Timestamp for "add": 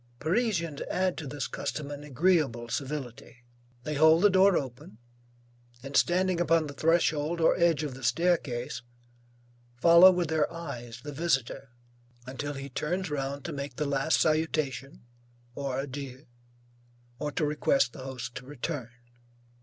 0.89-1.15